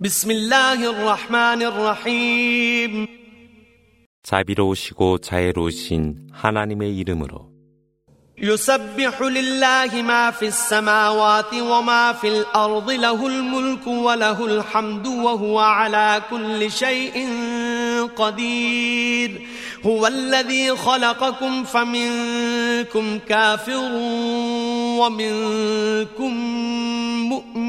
[0.00, 3.08] بسم الله الرحمن الرحيم
[4.22, 7.56] 자비로우시고 자애로우신 하나님의 이름으로
[8.38, 16.70] يسبح لله ما في السماوات وما في الأرض له الملك وله الحمد وهو على كل
[16.70, 17.28] شيء
[18.16, 19.46] قدير
[19.86, 23.90] هو الذي خلقكم فمنكم كافر
[25.00, 26.32] ومنكم
[27.28, 27.49] مؤمن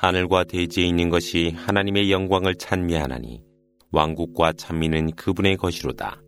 [0.00, 3.42] 하늘과 대지에 있는 것이 하나님의 영광을 찬미하나니
[3.90, 6.22] 왕국과 찬미는 그분의 것이로다.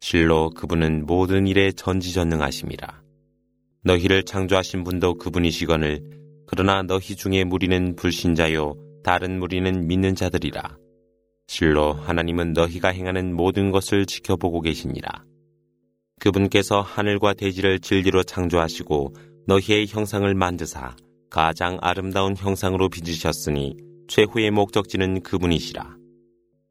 [0.00, 3.02] 실로 그분은 모든 일에 전지전능하심이라.
[3.84, 6.00] 너희를 창조하신 분도 그분이시거늘
[6.48, 10.76] 그러나 너희 중에 무리는 불신자요 다른 무리는 믿는 자들이라.
[11.46, 15.08] 실로 하나님은 너희가 행하는 모든 것을 지켜보고 계시니라.
[16.18, 19.14] 그분께서 하늘과 대지를 진리로 창조하시고
[19.46, 20.96] 너희의 형상을 만드사
[21.29, 23.75] 가장 아름다운 형상으로 빚으셨으니
[24.07, 25.95] 최후의 목적지는 그분이시라.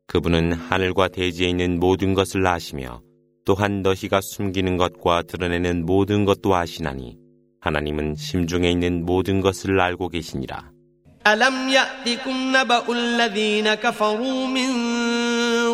[0.07, 3.03] 그분은 하늘과 대지에 있는 모든 것을 아시며
[3.45, 7.19] 또한 너희가 숨기는 것과 드러내는 모든 것도 아시나니
[7.61, 10.75] 하나님은 심중에 있는 모든 것을 알고 계시니라.
[11.27, 14.71] ألم يأتكم نبأ الذين كفروا من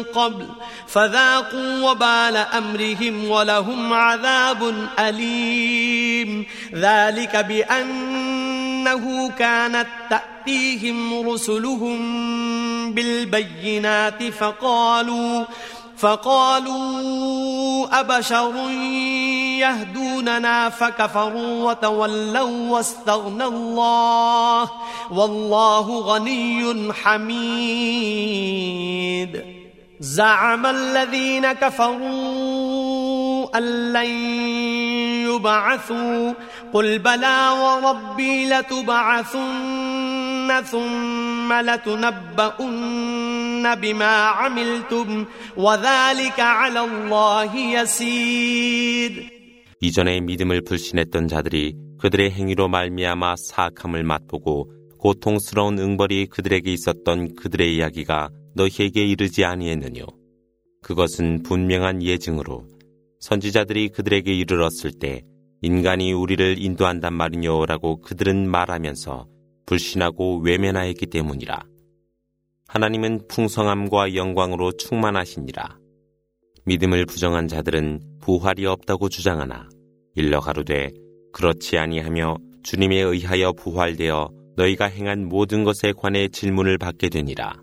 [0.03, 0.47] قبل
[0.87, 7.37] فذاقوا وبال أمرهم ولهم عذاب أليم ذلك
[8.86, 15.46] بأنه كانت تأتيهم رسلهم بالبينات فقالوا
[15.98, 18.70] فقالوا أبشر
[19.60, 24.72] يهدوننا فكفروا وتولوا واستغنى الله
[25.12, 28.36] والله غني حميد.
[30.00, 34.10] زعم الذين كفروا أن لن
[35.36, 36.34] يبعثوا
[36.75, 39.81] قل بلى وربي لتبعثن
[40.65, 42.95] ثم لتنبؤن
[43.75, 45.25] بما عملتم
[45.57, 49.41] وذلك على الله يسير
[49.83, 58.29] 이전에 믿음을 불신했던 자들이 그들의 행위로 말미암아 사악함을 맛보고 고통스러운 응벌이 그들에게 있었던 그들의 이야기가
[58.55, 60.05] 너희에게 이르지 아니했느뇨.
[60.83, 62.67] 그것은 분명한 예증으로
[63.21, 65.23] 선지자들이 그들에게 이르렀을 때
[65.66, 69.26] 인간이 우리를 인도한단 말이뇨 라고 그들은 말하면서
[69.66, 71.60] 불신하고 외면하였기 때문이라.
[72.68, 75.80] 하나님은 풍성함과 영광으로 충만하시니라.
[76.66, 79.68] 믿음을 부정한 자들은 부활이 없다고 주장하나
[80.14, 80.92] 일러 가로되
[81.34, 87.60] 그렇지 아니하며 주님에 의하여 부활되어 너희가 행한 모든 것에 관해 질문을 받게 되니라.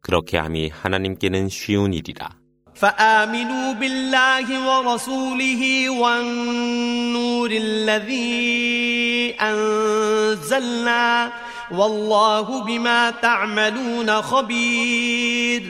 [0.00, 2.38] 그렇게 함이 하나님께는 쉬운 일이라.
[2.80, 11.32] فآمنوا بالله ورسوله والنور الذي أنزلنا
[11.70, 15.62] والله بما تعملون خبير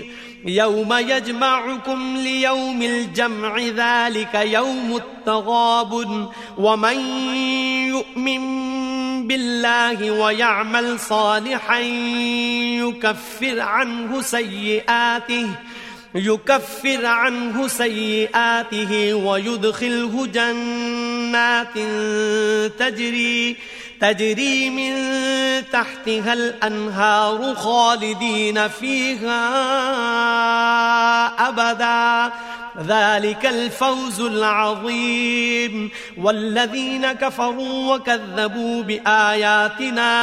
[0.44, 7.00] يوم يجمعكم ليوم الجمع ذلك يوم التغاب ومن
[7.88, 8.42] يؤمن
[9.26, 11.78] بالله ويعمل صالحا
[12.78, 15.48] يكفر عنه سيئاته
[16.18, 21.74] يكفر عنه سيئاته ويدخله جنات
[22.78, 23.56] تجري
[24.00, 24.94] تجري من
[25.72, 29.38] تحتها الأنهار خالدين فيها
[31.48, 32.32] أبدا.
[32.77, 40.13] ذلك الفوز العظيم والذين كفروا وكذبوا بآياتنا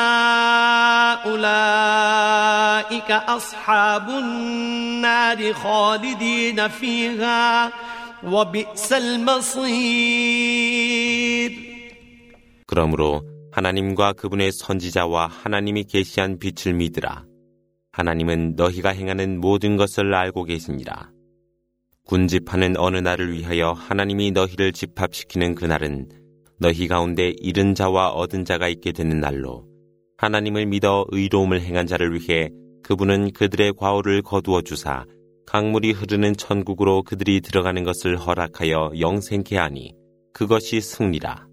[1.24, 7.72] أولئك أصحاب النار خالدين فيها
[8.24, 10.50] وبئس المصير
[12.66, 17.24] 그러므로 하나님과 그분의 선지자와 하나님이 계시한 빛을 믿으라.
[17.90, 21.10] 하나님은 너희가 행하는 모든 것을 알고 계시니라.
[22.05, 26.07] 군집하는 어느 날을 위하여 하나님이 너희를 집합시키는 그날은
[26.59, 29.65] 너희 가운데 잃은 자와 얻은 자가 있게 되는 날로
[30.17, 32.49] 하나님을 믿어 의로움을 행한 자를 위해
[32.83, 35.05] 그분은 그들의 과오를 거두어 주사
[35.47, 39.93] 강물이 흐르는 천국으로 그들이 들어가는 것을 허락하여 영생케 하니
[40.33, 41.47] 그것이 승리라.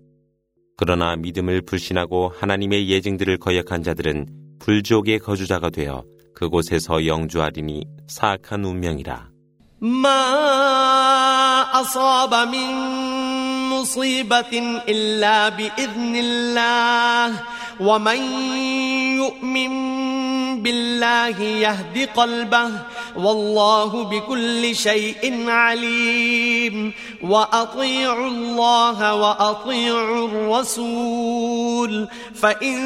[0.76, 4.26] 그러나 믿음을 불신하고 하나님의 예증들을 거역한 자들은
[4.58, 9.31] 불지옥의 거주자가 되어 그곳에서 영주하리니 사악한 운명이라.
[9.82, 10.22] ما
[11.80, 12.70] أصاب من
[13.68, 17.38] مصيبة إلا بإذن الله
[17.80, 18.22] ومن
[19.18, 19.91] يؤمن
[20.62, 22.70] بالله يهد قلبه
[23.16, 26.92] والله بكل شيء عليم
[27.22, 32.78] وأطيعوا الله وأطيعوا الرسول فإن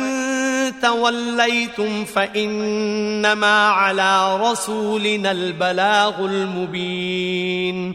[0.82, 7.94] توليتم فإنما على رسولنا البلاغ المبين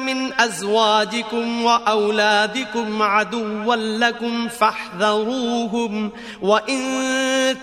[0.00, 6.10] من أزواجكم وأولادكم عدوا لكم فاحذروهم
[6.42, 6.80] وإن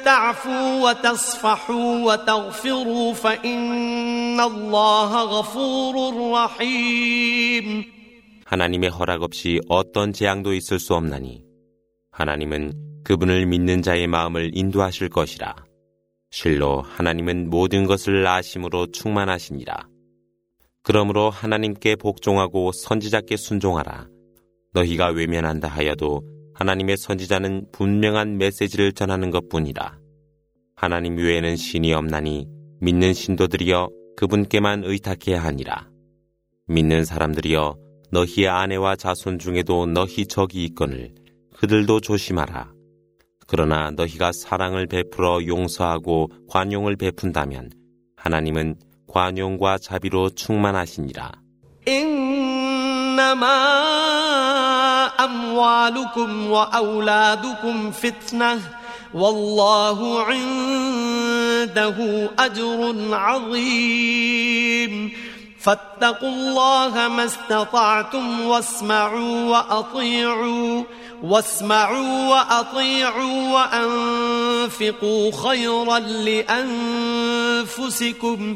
[0.06, 5.96] تعفوا وتصفحوا وتغفروا فإن الله غفور
[6.34, 7.98] رحيم
[8.46, 11.44] 하나님의 허락 없이 어떤 재앙도 있을 수 없나니
[12.12, 12.74] 하나님은
[13.04, 15.56] 그분을 믿는 자의 마음을 인도하실 것이라.
[16.30, 19.88] 실로 하나님은 모든 것을 아심으로 충만하시니라.
[20.83, 24.09] 그러므로 하나님께 복종하고 선지자께 순종하라.
[24.73, 26.23] 너희가 외면한다 하여도
[26.55, 29.99] 하나님의 선지자는 분명한 메시지를 전하는 것 뿐이라.
[30.75, 32.49] 하나님 외에는 신이 없나니
[32.81, 35.89] 믿는 신도들이여 그분께만 의탁해야 하니라.
[36.67, 37.77] 믿는 사람들이여
[38.11, 41.15] 너희의 아내와 자손 중에도 너희 적이 있거늘
[41.57, 42.73] 그들도 조심하라.
[43.47, 47.71] 그러나 너희가 사랑을 베풀어 용서하고 관용을 베푼다면
[48.17, 48.77] 하나님은
[49.08, 51.32] 관용과 자비로 충만하시니라.
[51.88, 53.58] إنما
[55.20, 58.60] أموالكم وأولادكم فتنة
[59.14, 61.96] والله عنده
[62.40, 65.12] أجر عظيم
[65.60, 70.84] فاتقوا الله ما استطعتم واسمعوا وأطيعوا
[71.24, 76.00] واسمعوا وأطيعوا وأنفقوا خيرا
[77.60, 78.56] لأنفسكم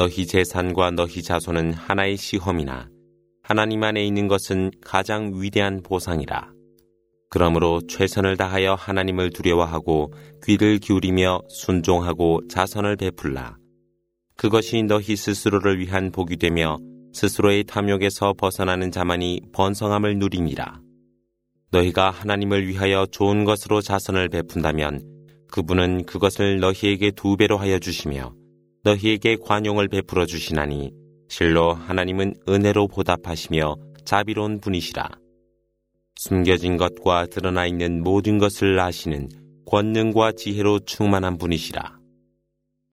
[0.00, 2.88] 너희 재산과 너희 자손은 하나의 시험이나
[3.42, 6.54] 하나님 안에 있는 것은 가장 위대한 보상이라.
[7.28, 13.58] 그러므로 최선을 다하여 하나님을 두려워하고 귀를 기울이며 순종하고 자선을 베풀라.
[14.38, 16.78] 그것이 너희 스스로를 위한 복이 되며
[17.12, 20.80] 스스로의 탐욕에서 벗어나는 자만이 번성함을 누리니라.
[21.72, 25.02] 너희가 하나님을 위하여 좋은 것으로 자선을 베푼다면
[25.50, 28.39] 그분은 그것을 너희에게 두 배로 하여 주시며
[28.90, 30.92] 너희에게 관용을 베풀어 주시나니
[31.28, 35.08] 실로 하나님은 은혜로 보답하시며 자비로운 분이시라.
[36.16, 39.28] 숨겨진 것과 드러나 있는 모든 것을 아시는
[39.66, 41.99] 권능과 지혜로 충만한 분이시라.